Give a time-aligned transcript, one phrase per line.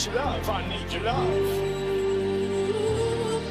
[0.00, 0.48] need your love.
[0.48, 1.26] I need your love.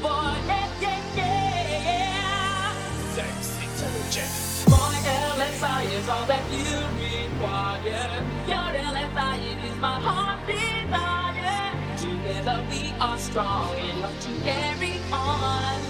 [0.02, 2.74] Boy, yeah, yeah, yeah.
[3.14, 4.32] Sexy, intelligent.
[4.68, 4.96] My
[5.38, 8.24] LSI is all that you require.
[8.48, 11.72] Your LSI is my heart desire.
[11.98, 15.82] Together we are strong enough to carry on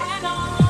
[0.00, 0.63] and on.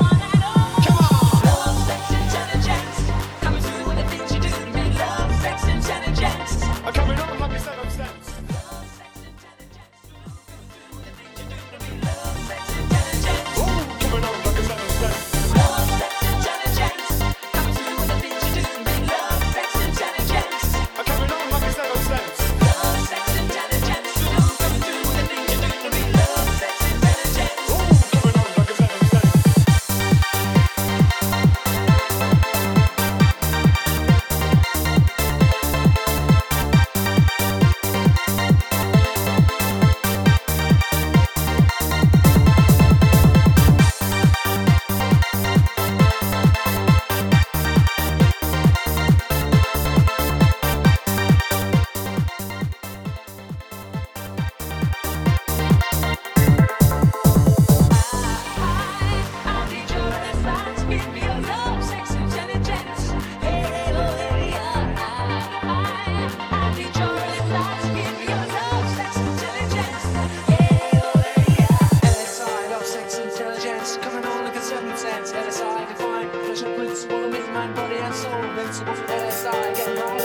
[78.25, 80.24] Invincible been to the inside, get wrong.